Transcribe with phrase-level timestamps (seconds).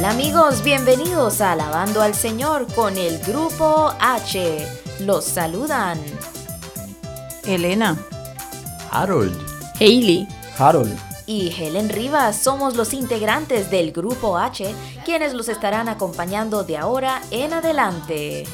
[0.00, 4.66] Hola amigos, bienvenidos a Alabando al Señor con el Grupo H.
[5.00, 6.00] Los saludan
[7.44, 7.98] Elena,
[8.90, 9.36] Harold,
[9.78, 10.26] Hailey,
[10.56, 10.98] Harold.
[11.26, 12.36] y Helen Rivas.
[12.38, 14.74] Somos los integrantes del Grupo H,
[15.04, 18.44] quienes los estarán acompañando de ahora en adelante.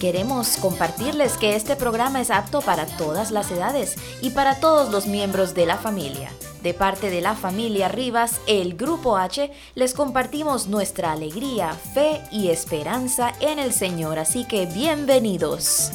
[0.00, 5.06] Queremos compartirles que este programa es apto para todas las edades y para todos los
[5.06, 6.32] miembros de la familia.
[6.62, 12.48] De parte de la familia Rivas, el Grupo H, les compartimos nuestra alegría, fe y
[12.48, 15.90] esperanza en el Señor, así que bienvenidos.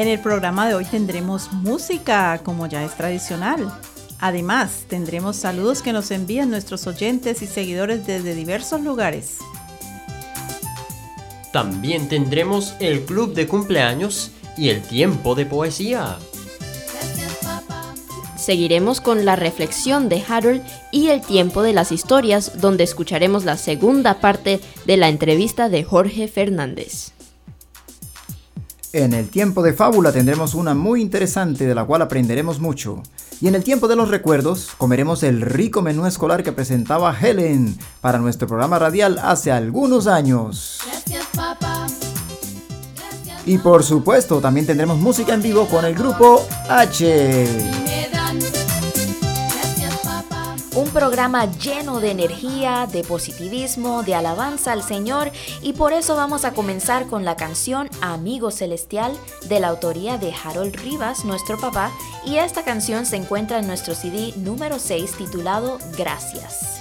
[0.00, 3.70] en el programa de hoy tendremos música, como ya es tradicional.
[4.18, 9.40] Además, tendremos saludos que nos envían nuestros oyentes y seguidores desde diversos lugares.
[11.52, 16.18] También tendremos el club de cumpleaños y el tiempo de poesía.
[18.36, 23.56] Seguiremos con la reflexión de Harold y el tiempo de las historias, donde escucharemos la
[23.56, 27.12] segunda parte de la entrevista de Jorge Fernández.
[28.92, 33.02] En el tiempo de fábula tendremos una muy interesante de la cual aprenderemos mucho.
[33.40, 37.78] Y en el tiempo de los recuerdos comeremos el rico menú escolar que presentaba Helen
[38.00, 40.80] para nuestro programa radial hace algunos años.
[43.46, 47.46] Y por supuesto también tendremos música en vivo con el grupo H.
[50.76, 55.30] Un programa lleno de energía, de positivismo, de alabanza al Señor
[55.62, 59.12] y por eso vamos a comenzar con la canción Amigo Celestial
[59.48, 61.90] de la autoría de Harold Rivas, nuestro papá,
[62.24, 66.80] y esta canción se encuentra en nuestro CD número 6 titulado Gracias.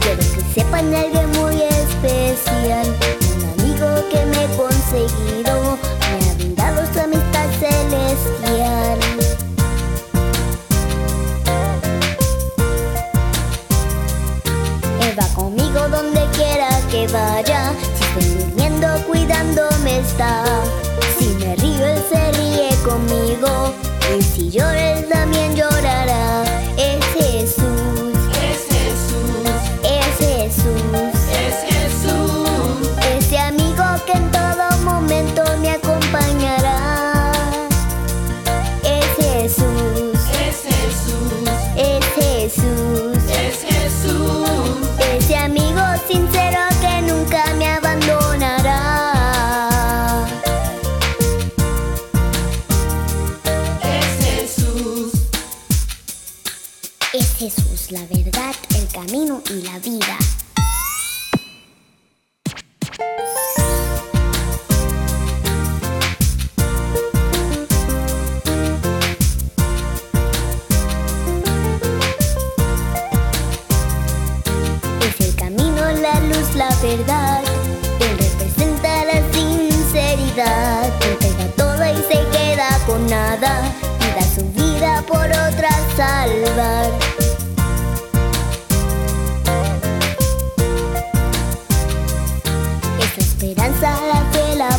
[0.00, 2.86] Quiero que sepan algo muy especial.
[3.36, 5.78] Un amigo que me he conseguido
[6.20, 8.98] me ha brindado su amistad celestial.
[15.00, 17.72] Él va conmigo donde quiera que vaya.
[17.96, 20.44] Si estoy durmiendo, cuidándome está.
[21.18, 23.74] Si me río, él se ríe conmigo.
[24.16, 26.45] Y si lloro, él también llorará.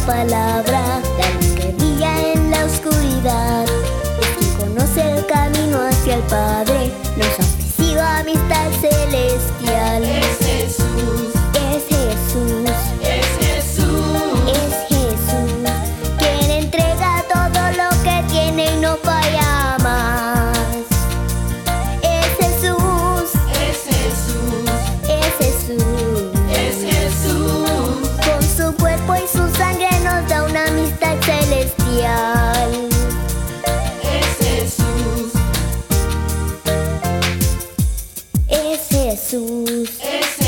[0.07, 0.67] Fe,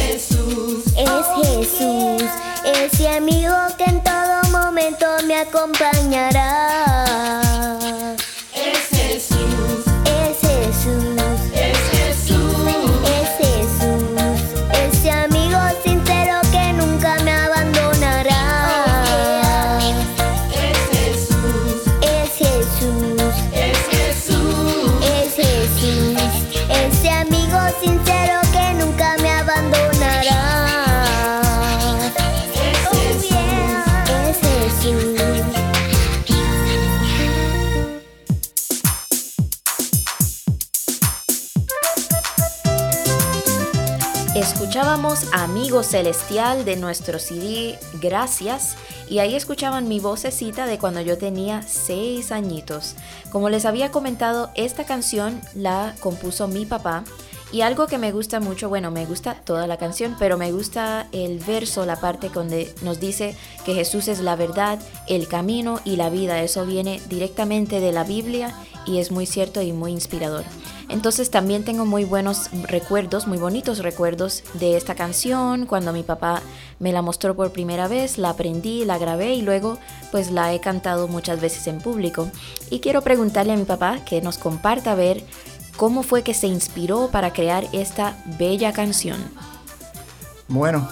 [0.09, 0.85] Es Jesús.
[0.97, 2.23] Es Jesús.
[2.65, 7.48] Ese amigo que en todo momento me acompañará.
[44.69, 48.77] Escuchábamos Amigo Celestial de nuestro CD Gracias
[49.09, 52.93] y ahí escuchaban mi vocecita de cuando yo tenía 6 añitos.
[53.31, 57.03] Como les había comentado, esta canción la compuso mi papá
[57.51, 61.07] y algo que me gusta mucho, bueno, me gusta toda la canción, pero me gusta
[61.13, 64.77] el verso, la parte donde nos dice que Jesús es la verdad,
[65.07, 66.43] el camino y la vida.
[66.43, 68.53] Eso viene directamente de la Biblia
[68.85, 70.43] y es muy cierto y muy inspirador.
[70.89, 75.67] Entonces también tengo muy buenos recuerdos, muy bonitos recuerdos de esta canción.
[75.67, 76.41] Cuando mi papá
[76.79, 79.77] me la mostró por primera vez, la aprendí, la grabé y luego
[80.11, 82.31] pues la he cantado muchas veces en público.
[82.71, 85.23] Y quiero preguntarle a mi papá que nos comparta a ver
[85.77, 89.17] cómo fue que se inspiró para crear esta bella canción.
[90.47, 90.89] Bueno,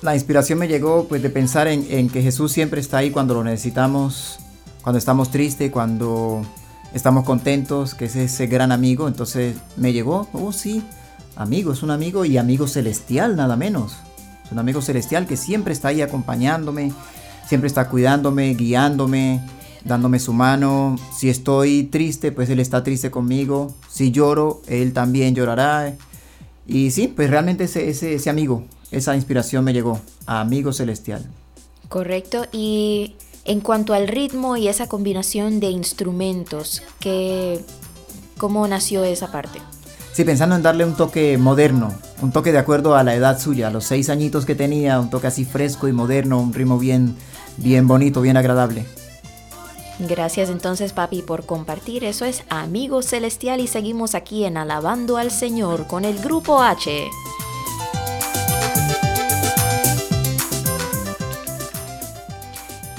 [0.00, 3.34] la inspiración me llegó pues de pensar en, en que Jesús siempre está ahí cuando
[3.34, 4.38] lo necesitamos,
[4.82, 6.42] cuando estamos tristes, cuando
[6.94, 9.08] estamos contentos, que es ese gran amigo.
[9.08, 10.82] Entonces me llegó, oh sí,
[11.36, 13.96] amigo, es un amigo y amigo celestial, nada menos.
[14.46, 16.92] Es un amigo celestial que siempre está ahí acompañándome,
[17.46, 19.40] siempre está cuidándome, guiándome,
[19.84, 20.96] dándome su mano.
[21.14, 23.74] Si estoy triste, pues Él está triste conmigo.
[23.90, 25.94] Si lloro, Él también llorará.
[26.66, 31.26] Y sí, pues realmente ese, ese, amigo, esa inspiración me llegó, amigo celestial.
[31.88, 37.60] Correcto, y en cuanto al ritmo y esa combinación de instrumentos, que,
[38.38, 39.60] ¿cómo nació esa parte?
[40.12, 41.92] Sí, pensando en darle un toque moderno,
[42.22, 45.10] un toque de acuerdo a la edad suya, a los seis añitos que tenía, un
[45.10, 47.16] toque así fresco y moderno, un ritmo bien,
[47.56, 48.86] bien bonito, bien agradable.
[49.98, 52.04] Gracias entonces papi por compartir.
[52.04, 57.08] Eso es Amigo Celestial y seguimos aquí en Alabando al Señor con el Grupo H.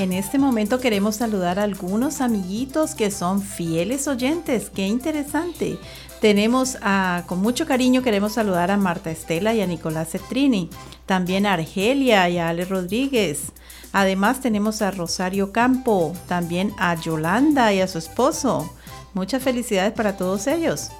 [0.05, 4.69] En este momento queremos saludar a algunos amiguitos que son fieles oyentes.
[4.69, 5.79] Qué interesante.
[6.21, 10.69] Tenemos a, con mucho cariño queremos saludar a Marta Estela y a Nicolás Cetrini.
[11.07, 13.45] También a Argelia y a Ale Rodríguez.
[13.93, 18.71] Además tenemos a Rosario Campo, también a Yolanda y a su esposo.
[19.15, 20.91] Muchas felicidades para todos ellos.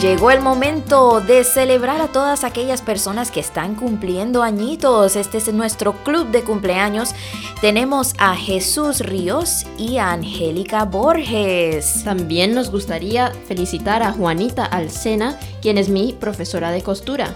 [0.00, 5.16] Llegó el momento de celebrar a todas aquellas personas que están cumpliendo añitos.
[5.16, 7.16] Este es nuestro club de cumpleaños.
[7.60, 12.04] Tenemos a Jesús Ríos y a Angélica Borges.
[12.04, 17.34] También nos gustaría felicitar a Juanita Alcena, quien es mi profesora de costura.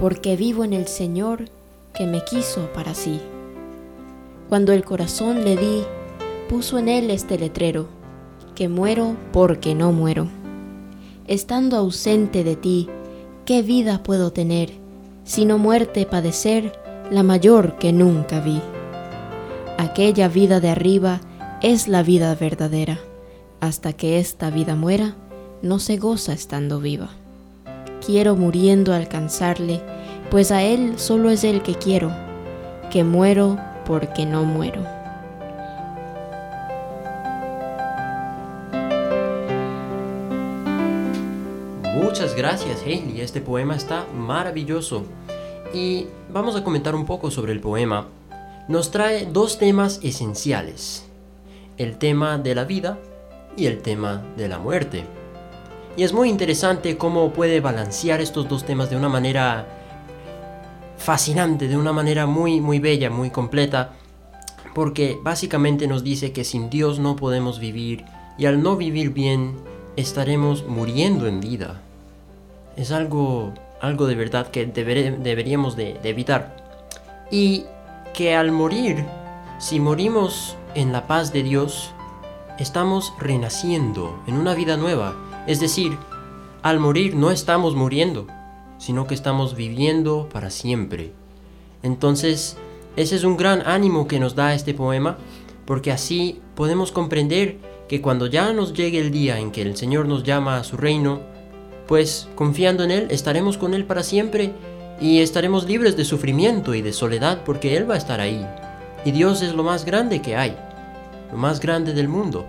[0.00, 1.48] porque vivo en el Señor
[1.94, 3.20] que me quiso para sí.
[4.48, 5.84] Cuando el corazón le di
[6.48, 7.88] puso en él este letrero,
[8.54, 10.28] que muero porque no muero.
[11.26, 12.88] Estando ausente de ti,
[13.44, 14.72] ¿qué vida puedo tener,
[15.24, 16.72] sino muerte padecer,
[17.10, 18.60] la mayor que nunca vi?
[19.78, 21.20] Aquella vida de arriba
[21.62, 22.98] es la vida verdadera,
[23.60, 25.14] hasta que esta vida muera,
[25.62, 27.08] no se goza estando viva.
[28.04, 29.80] Quiero muriendo alcanzarle,
[30.30, 32.12] pues a él solo es el que quiero,
[32.90, 34.93] que muero porque no muero.
[42.14, 43.22] Muchas gracias, Hailey.
[43.22, 45.02] Este poema está maravilloso.
[45.74, 48.06] Y vamos a comentar un poco sobre el poema.
[48.68, 51.06] Nos trae dos temas esenciales.
[51.76, 53.00] El tema de la vida
[53.56, 55.02] y el tema de la muerte.
[55.96, 59.66] Y es muy interesante cómo puede balancear estos dos temas de una manera
[60.96, 63.94] fascinante, de una manera muy, muy bella, muy completa.
[64.72, 68.04] Porque básicamente nos dice que sin Dios no podemos vivir
[68.38, 69.56] y al no vivir bien
[69.96, 71.80] estaremos muriendo en vida.
[72.76, 76.56] Es algo, algo de verdad que deberíamos de, de evitar.
[77.30, 77.64] Y
[78.12, 79.04] que al morir,
[79.58, 81.90] si morimos en la paz de Dios,
[82.58, 85.14] estamos renaciendo en una vida nueva.
[85.46, 85.96] Es decir,
[86.62, 88.26] al morir no estamos muriendo,
[88.78, 91.12] sino que estamos viviendo para siempre.
[91.82, 92.56] Entonces,
[92.96, 95.18] ese es un gran ánimo que nos da este poema,
[95.66, 100.06] porque así podemos comprender que cuando ya nos llegue el día en que el Señor
[100.06, 101.20] nos llama a su reino,
[101.86, 104.52] pues confiando en Él estaremos con Él para siempre
[105.00, 108.46] y estaremos libres de sufrimiento y de soledad porque Él va a estar ahí.
[109.04, 110.56] Y Dios es lo más grande que hay,
[111.30, 112.46] lo más grande del mundo.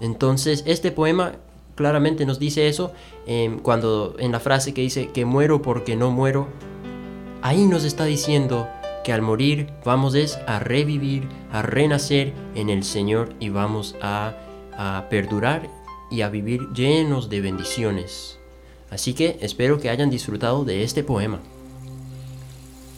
[0.00, 1.32] Entonces este poema
[1.74, 2.92] claramente nos dice eso
[3.26, 6.48] em, cuando en la frase que dice que muero porque no muero,
[7.42, 8.68] ahí nos está diciendo
[9.04, 14.34] que al morir vamos es a revivir, a renacer en el Señor y vamos a,
[14.76, 15.68] a perdurar
[16.10, 18.38] y a vivir llenos de bendiciones.
[18.94, 21.40] Así que espero que hayan disfrutado de este poema.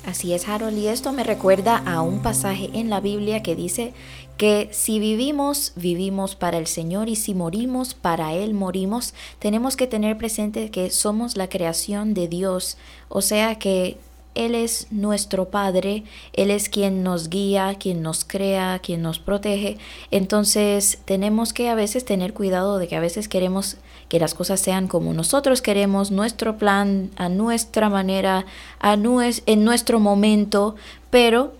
[0.04, 3.94] Así es, Harold, y esto me recuerda a un pasaje en la Biblia que dice
[4.36, 9.14] que si vivimos, vivimos para el Señor y si morimos, para Él morimos.
[9.38, 12.76] Tenemos que tener presente que somos la creación de Dios,
[13.08, 13.96] o sea que
[14.36, 19.78] él es nuestro Padre, Él es quien nos guía, quien nos crea, quien nos protege.
[20.10, 24.60] Entonces tenemos que a veces tener cuidado de que a veces queremos que las cosas
[24.60, 28.46] sean como nosotros queremos, nuestro plan, a nuestra manera,
[28.80, 30.76] a en nuestro momento,
[31.10, 31.54] pero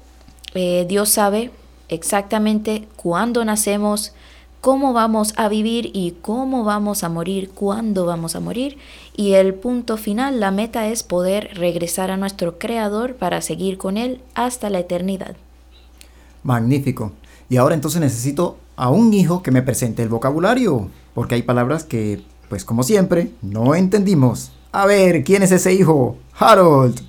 [0.54, 1.50] eh, Dios sabe
[1.88, 4.12] exactamente cuándo nacemos,
[4.60, 8.78] cómo vamos a vivir y cómo vamos a morir, cuándo vamos a morir.
[9.16, 13.96] Y el punto final, la meta es poder regresar a nuestro Creador para seguir con
[13.96, 15.36] Él hasta la eternidad.
[16.42, 17.12] Magnífico.
[17.48, 21.84] Y ahora entonces necesito a un hijo que me presente el vocabulario, porque hay palabras
[21.84, 24.52] que, pues como siempre, no entendimos.
[24.72, 26.16] A ver, ¿quién es ese hijo?
[26.38, 27.00] Harold.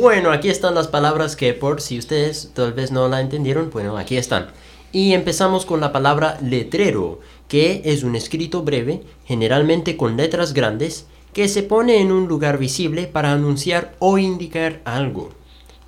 [0.00, 3.96] Bueno, aquí están las palabras que por si ustedes tal vez no la entendieron, bueno,
[3.96, 4.48] aquí están.
[4.92, 11.06] Y empezamos con la palabra letrero, que es un escrito breve, generalmente con letras grandes,
[11.32, 15.30] que se pone en un lugar visible para anunciar o indicar algo.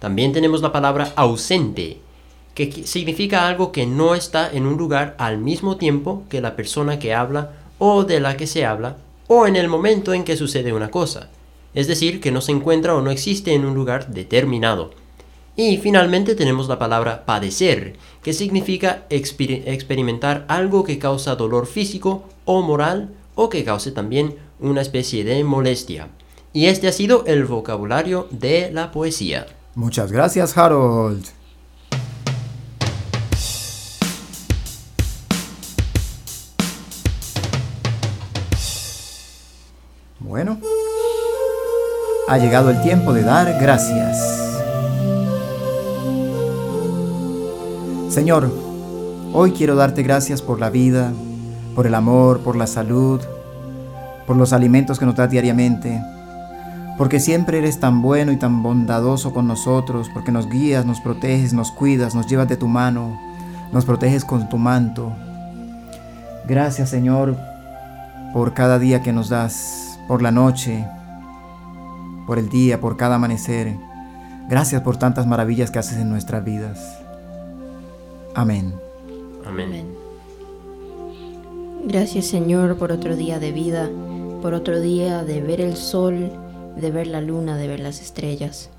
[0.00, 2.00] También tenemos la palabra ausente,
[2.54, 6.98] que significa algo que no está en un lugar al mismo tiempo que la persona
[6.98, 8.96] que habla o de la que se habla,
[9.28, 11.28] o en el momento en que sucede una cosa
[11.74, 14.90] es decir, que no se encuentra o no existe en un lugar determinado.
[15.56, 22.62] Y finalmente tenemos la palabra padecer, que significa experimentar algo que causa dolor físico o
[22.62, 26.08] moral o que cause también una especie de molestia.
[26.52, 29.46] Y este ha sido el vocabulario de la poesía.
[29.80, 31.24] Muchas gracias, Harold.
[40.18, 40.58] Bueno,
[42.28, 44.18] ha llegado el tiempo de dar gracias.
[48.10, 48.50] Señor,
[49.32, 51.10] hoy quiero darte gracias por la vida,
[51.74, 53.22] por el amor, por la salud,
[54.26, 56.02] por los alimentos que nos das diariamente,
[56.98, 61.52] porque siempre eres tan bueno y tan bondadoso con nosotros, porque nos guías, nos proteges,
[61.52, 63.18] nos cuidas, nos llevas de tu mano,
[63.72, 65.12] nos proteges con tu manto.
[66.46, 67.36] Gracias Señor
[68.32, 70.86] por cada día que nos das, por la noche,
[72.26, 73.76] por el día, por cada amanecer.
[74.48, 76.98] Gracias por tantas maravillas que haces en nuestras vidas.
[78.34, 78.74] Amén.
[79.46, 79.86] Amén.
[81.84, 83.88] Gracias Señor por otro día de vida,
[84.42, 86.30] por otro día de ver el sol,
[86.76, 88.70] de ver la luna, de ver las estrellas.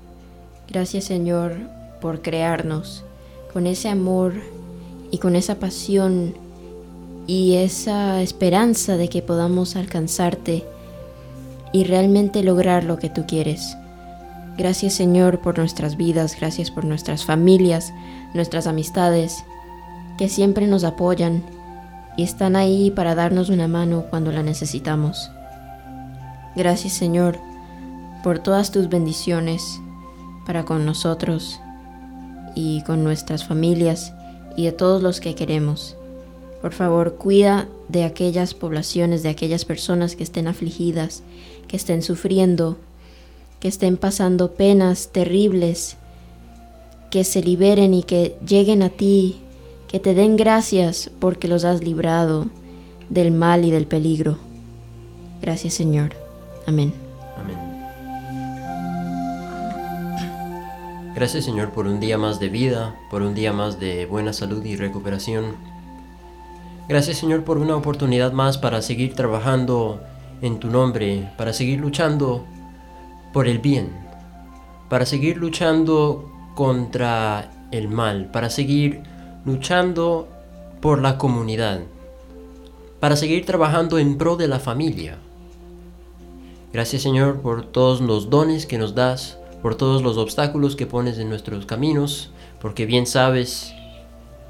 [0.68, 1.56] Gracias Señor
[2.00, 3.04] por crearnos
[3.52, 4.34] con ese amor
[5.10, 6.34] y con esa pasión
[7.26, 10.64] y esa esperanza de que podamos alcanzarte
[11.72, 13.76] y realmente lograr lo que tú quieres.
[14.56, 17.92] Gracias Señor por nuestras vidas, gracias por nuestras familias,
[18.34, 19.44] nuestras amistades,
[20.18, 21.42] que siempre nos apoyan
[22.16, 25.30] y están ahí para darnos una mano cuando la necesitamos.
[26.54, 27.38] Gracias Señor
[28.22, 29.80] por todas tus bendiciones
[30.46, 31.60] para con nosotros
[32.54, 34.12] y con nuestras familias
[34.56, 35.96] y de todos los que queremos.
[36.60, 41.22] Por favor, cuida de aquellas poblaciones, de aquellas personas que estén afligidas,
[41.66, 42.78] que estén sufriendo,
[43.60, 45.96] que estén pasando penas terribles,
[47.10, 49.40] que se liberen y que lleguen a ti,
[49.88, 52.46] que te den gracias porque los has librado
[53.10, 54.38] del mal y del peligro.
[55.42, 56.14] Gracias Señor.
[56.66, 57.01] Amén.
[61.14, 64.64] Gracias Señor por un día más de vida, por un día más de buena salud
[64.64, 65.56] y recuperación.
[66.88, 70.00] Gracias Señor por una oportunidad más para seguir trabajando
[70.40, 72.46] en tu nombre, para seguir luchando
[73.34, 73.90] por el bien,
[74.88, 79.02] para seguir luchando contra el mal, para seguir
[79.44, 80.28] luchando
[80.80, 81.80] por la comunidad,
[83.00, 85.18] para seguir trabajando en pro de la familia.
[86.72, 91.18] Gracias Señor por todos los dones que nos das, por todos los obstáculos que pones
[91.18, 93.72] en nuestros caminos, porque bien sabes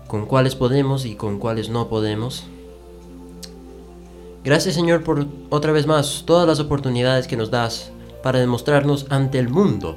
[0.09, 2.45] con cuáles podemos y con cuáles no podemos.
[4.45, 7.93] Gracias Señor por otra vez más todas las oportunidades que nos das
[8.23, 9.97] para demostrarnos ante el mundo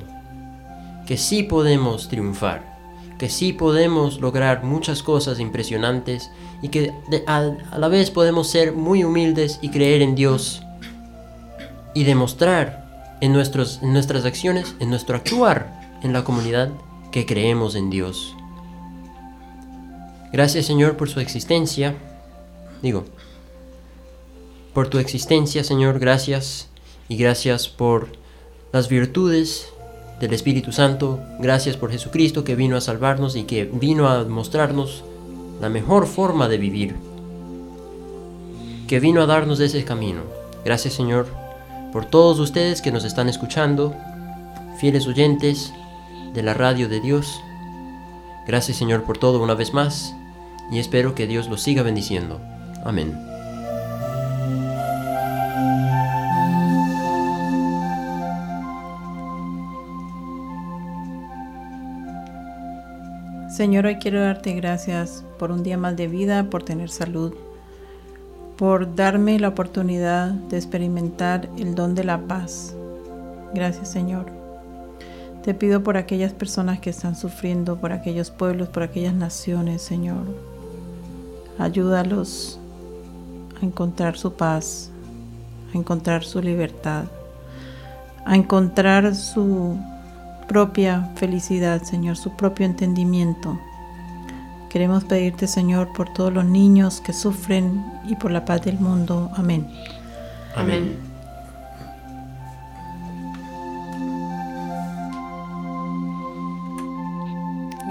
[1.07, 2.75] que sí podemos triunfar
[3.17, 6.31] que sí podemos lograr muchas cosas impresionantes
[6.61, 6.93] y que
[7.27, 10.61] a, la vez podemos ser muy humildes y creer en Dios
[11.93, 12.84] y demostrar
[13.25, 16.69] en, nuestros, en nuestras acciones, en nuestro actuar en la comunidad
[17.11, 18.35] que creemos en Dios.
[20.31, 21.95] Gracias Señor por su existencia.
[22.83, 23.05] Digo,
[24.75, 26.69] por tu existencia Señor, gracias
[27.09, 28.09] y gracias por
[28.71, 29.69] las virtudes
[30.19, 35.03] del Espíritu Santo, gracias por Jesucristo que vino a salvarnos y que vino a mostrarnos
[35.59, 36.95] la mejor forma de vivir,
[38.87, 40.21] que vino a darnos ese camino.
[40.63, 41.44] Gracias Señor
[41.95, 43.95] por todos ustedes que nos están escuchando,
[44.75, 45.71] fieles oyentes
[46.33, 47.41] de la radio de Dios.
[48.45, 50.13] Gracias Señor por todo una vez más
[50.69, 52.41] y espero que Dios los siga bendiciendo.
[52.83, 53.17] Amén.
[63.49, 67.33] Señor, hoy quiero darte gracias por un día más de vida, por tener salud,
[68.57, 72.73] por darme la oportunidad de experimentar el don de la paz.
[73.53, 74.25] Gracias, Señor.
[75.43, 80.25] Te pido por aquellas personas que están sufriendo, por aquellos pueblos, por aquellas naciones, Señor.
[81.59, 82.59] Ayúdalos
[83.61, 84.89] a encontrar su paz,
[85.73, 87.05] a encontrar su libertad,
[88.25, 89.77] a encontrar su
[90.47, 93.59] propia felicidad, Señor, su propio entendimiento.
[94.75, 99.31] Queremos pedirte, Señor, por todos los niños que sufren y por la paz del mundo.
[99.33, 99.65] Amén.
[100.53, 100.97] Amén.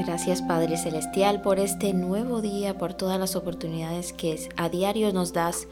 [0.05, 5.33] Gracias Padre Celestial por este nuevo día, por todas las oportunidades que a diario nos
[5.33, 5.67] das,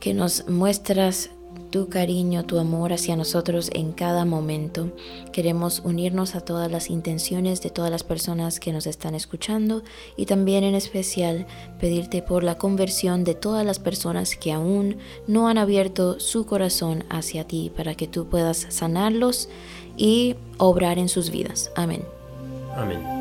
[0.00, 1.30] que nos muestras
[1.76, 4.92] tu cariño, tu amor hacia nosotros en cada momento.
[5.30, 9.82] Queremos unirnos a todas las intenciones de todas las personas que nos están escuchando
[10.16, 11.46] y también en especial
[11.78, 17.04] pedirte por la conversión de todas las personas que aún no han abierto su corazón
[17.10, 19.50] hacia ti para que tú puedas sanarlos
[19.98, 21.70] y obrar en sus vidas.
[21.76, 22.02] Amén.
[22.74, 23.15] Amén.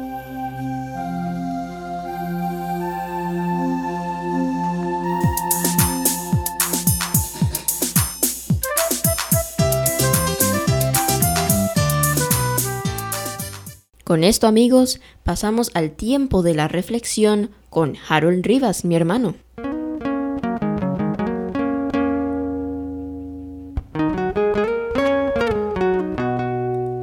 [14.06, 19.34] Con esto amigos, pasamos al tiempo de la reflexión con Harold Rivas, mi hermano.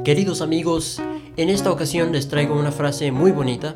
[0.05, 1.01] Queridos amigos,
[1.35, 3.75] en esta ocasión les traigo una frase muy bonita.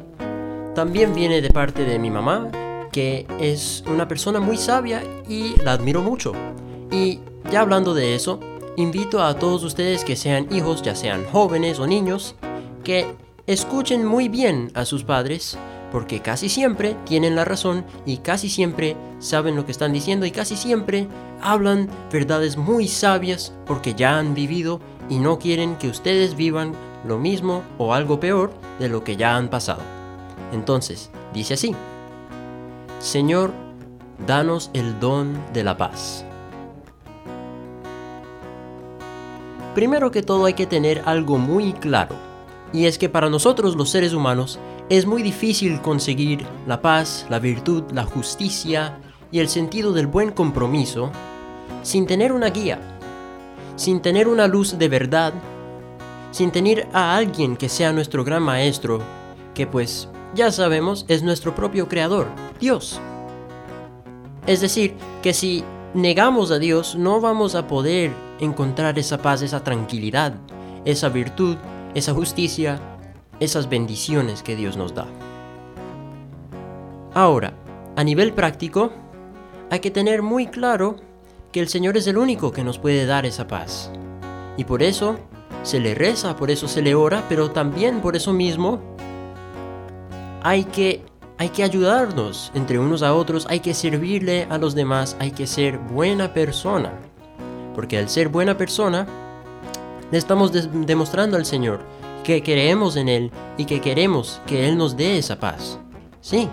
[0.74, 2.48] También viene de parte de mi mamá,
[2.94, 6.32] que es una persona muy sabia y la admiro mucho.
[6.94, 7.20] Y
[7.52, 8.40] ya hablando de eso,
[8.78, 12.34] invito a todos ustedes que sean hijos, ya sean jóvenes o niños,
[12.88, 13.06] que
[13.48, 15.58] escuchen muy bien a sus padres,
[15.92, 20.32] porque casi siempre tienen la razón y casi siempre saben lo que están diciendo y
[20.32, 21.10] casi siempre
[21.42, 26.72] hablan verdades muy sabias porque ya han vivido y no quieren que ustedes vivan
[27.06, 29.82] lo mismo o algo peor de lo que ya han pasado.
[30.54, 31.76] Entonces, dice así,
[33.00, 33.52] Señor,
[34.26, 36.24] danos el don de la paz.
[39.76, 42.27] Primero que todo hay que tener algo muy claro
[42.74, 47.40] y es que para nosotros los seres humanos es muy difícil conseguir la paz, la
[47.40, 48.98] virtud, la justicia
[49.32, 51.12] y el sentido del buen compromiso
[51.84, 52.80] sin tener una guía,
[53.76, 55.34] sin tener una luz de verdad,
[56.32, 59.00] sin tener a alguien que sea nuestro gran maestro,
[59.54, 62.28] que pues ya sabemos es nuestro propio creador,
[62.60, 63.00] Dios.
[64.46, 69.64] Es decir, que si negamos a Dios no vamos a poder encontrar esa paz, esa
[69.64, 70.36] tranquilidad,
[70.86, 71.58] esa virtud
[71.98, 72.80] esa justicia,
[73.40, 75.08] esas bendiciones que Dios nos da.
[77.14, 77.54] Ahora,
[77.96, 78.92] a nivel práctico,
[79.72, 80.98] hay que tener muy claro
[81.52, 83.92] que el Señor es el único que nos puede dar esa paz.
[84.58, 85.18] Y por eso
[85.64, 88.80] se le reza, por eso se le ora, pero también por eso mismo
[90.44, 91.04] hay que,
[91.40, 95.48] hay que ayudarnos entre unos a otros, hay que servirle a los demás, hay que
[95.48, 96.94] ser buena persona.
[97.74, 99.08] Porque al ser buena persona,
[100.12, 100.52] le estamos
[100.86, 101.80] demostrando al Señor
[102.24, 105.80] que creemos en Él y que queremos que Él nos dé esa paz.
[106.22, 106.50] Sí.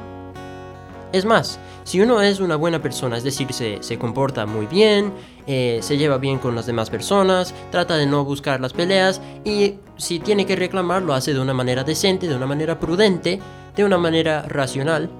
[1.12, 5.12] Es más, si uno es una buena persona, es decir, se, comporta muy bien,
[5.46, 9.74] eh, se lleva bien con las demás personas, trata de no buscar las peleas y
[9.96, 13.38] si tiene que reclamar lo hace de una manera decente, de una manera prudente,
[13.76, 15.10] de una manera racional,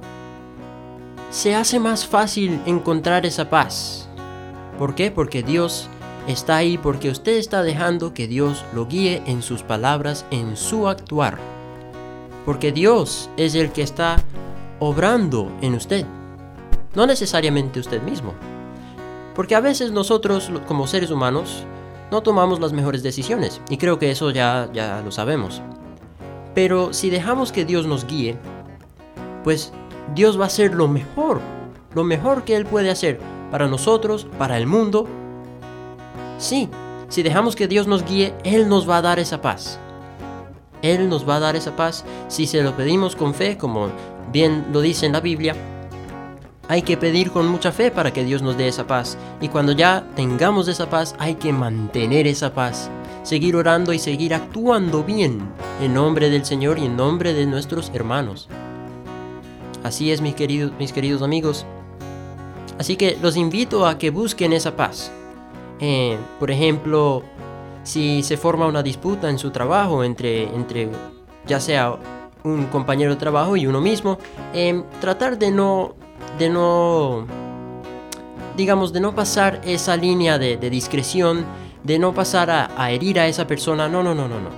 [1.31, 4.09] se hace más fácil encontrar esa paz.
[4.79, 5.11] ¿Por qué?
[5.11, 5.89] Porque Dios
[6.27, 10.89] está ahí, porque usted está dejando que Dios lo guíe en sus palabras, en su
[10.89, 11.39] actuar.
[12.45, 14.17] Porque Dios es el que está
[14.81, 16.07] obrando en usted
[16.95, 18.35] no necesariamente usted mismo.
[19.35, 21.65] Porque a veces nosotros, como seres humanos,
[22.11, 25.61] no tomamos las mejores decisiones, y creo que eso ya, ya lo sabemos.
[26.55, 28.37] Pero si dejamos que Dios nos guíe,
[29.43, 29.73] pues
[30.15, 31.41] Dios va a hacer lo mejor,
[31.95, 33.19] lo mejor que Él puede hacer
[33.51, 35.09] para nosotros, para el mundo.
[36.39, 36.69] Sí,
[37.09, 39.79] si dejamos que Dios nos guíe, Él nos va a dar esa paz.
[40.83, 43.89] Él nos va a dar esa paz si se lo pedimos con fe, como
[44.33, 45.55] bien lo dice en la Biblia,
[46.67, 49.19] hay que pedir con mucha fe para que Dios nos dé esa paz.
[49.41, 52.91] Y cuando ya tengamos esa paz, hay que mantener esa paz.
[53.23, 55.41] Seguir orando y seguir actuando bien
[55.81, 58.49] en nombre del Señor y en nombre de nuestros hermanos.
[59.83, 61.67] Así es, mis queridos, mis queridos amigos.
[62.79, 65.13] Así que los invito a que busquen esa paz.
[65.81, 67.23] Eh, por ejemplo,
[67.83, 70.89] si se forma una disputa en su trabajo entre, entre
[71.47, 71.97] ya sea
[72.43, 74.19] un compañero de trabajo y uno mismo,
[74.53, 75.95] eh, tratar de no
[76.39, 77.27] de no,
[78.57, 81.45] digamos, de no pasar esa línea de, discreción,
[81.83, 84.51] de no pasar a, herir a esa persona, no, no, no, no, no.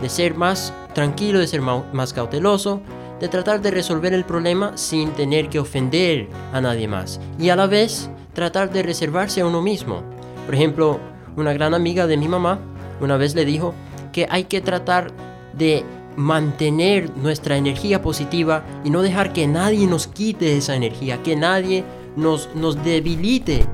[0.00, 2.80] De ser más tranquilo, de ser más cauteloso,
[3.20, 7.20] de tratar de resolver el problema sin tener que ofender a nadie más.
[7.38, 10.02] Y a la vez, tratar de reservarse a uno mismo.
[10.48, 10.98] Por ejemplo,
[11.36, 12.58] una gran amiga de mi mamá
[13.02, 13.74] una vez le dijo
[14.12, 15.12] que hay que tratar
[15.52, 15.84] de
[16.16, 21.84] mantener nuestra energía positiva y no dejar que nadie nos quite esa energía, que nadie
[22.16, 23.66] nos, nos debilite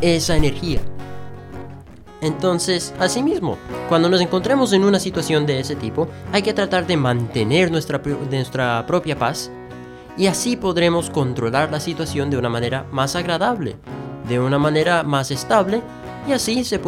[0.00, 0.80] esa energía.
[2.22, 3.58] Entonces, asimismo,
[3.90, 8.00] cuando nos encontremos en una situación de ese tipo, hay que tratar de mantener nuestra,
[8.30, 9.50] nuestra propia paz
[10.16, 13.76] y así podremos controlar la situación de una manera más agradable,
[14.26, 15.82] de una manera más estable
[16.26, 16.80] y así se,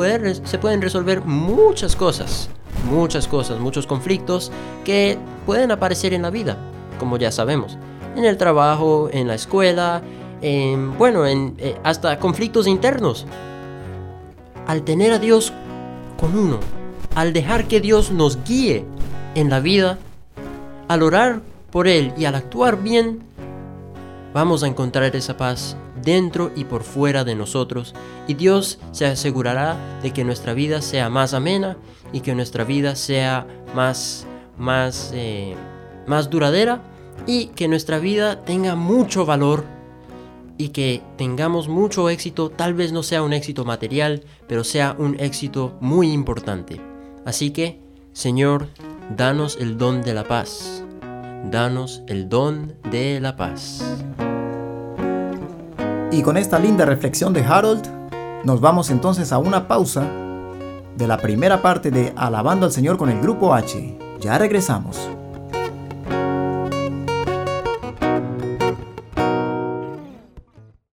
[0.44, 2.48] se pueden resolver muchas cosas
[2.84, 4.52] muchas cosas, muchos conflictos
[4.84, 6.56] que pueden aparecer en la vida,
[6.98, 7.78] como ya sabemos,
[8.16, 10.02] en el trabajo, en la escuela,
[10.40, 13.26] en, bueno, en, eh, hasta conflictos internos.
[14.66, 15.52] Al tener a Dios
[16.18, 16.60] con uno,
[17.14, 18.84] al dejar que Dios nos guíe
[19.34, 19.98] en la vida,
[20.88, 23.20] al orar por Él y al actuar bien,
[24.32, 27.94] vamos a encontrar esa paz dentro y por fuera de nosotros
[28.26, 31.76] y Dios se asegurará de que nuestra vida sea más amena
[32.12, 34.26] y que nuestra vida sea más,
[34.58, 35.54] más, eh,
[36.06, 36.82] más duradera
[37.26, 39.64] y que nuestra vida tenga mucho valor
[40.56, 45.18] y que tengamos mucho éxito, tal vez no sea un éxito material, pero sea un
[45.18, 46.80] éxito muy importante.
[47.24, 47.80] Así que,
[48.12, 48.68] Señor,
[49.16, 50.84] danos el don de la paz.
[51.50, 53.82] Danos el don de la paz.
[56.14, 57.88] Y con esta linda reflexión de Harold,
[58.44, 60.08] nos vamos entonces a una pausa
[60.96, 63.98] de la primera parte de Alabando al Señor con el grupo H.
[64.20, 65.10] Ya regresamos.